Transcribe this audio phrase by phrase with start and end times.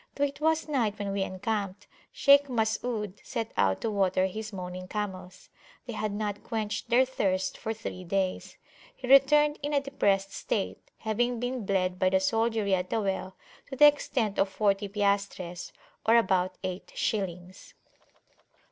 [0.15, 4.87] Though it was night when we encamped, Shaykh Masud set out to water his moaning
[4.87, 5.49] camels:
[5.85, 8.57] they had not quenched their thirst for three days.
[8.95, 13.35] He returned in a depressed state, having been bled by the soldiery at the well
[13.69, 15.71] to the extent of forty piastres,
[16.03, 17.75] or about eight shillings.